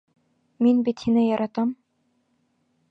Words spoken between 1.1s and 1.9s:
яратам...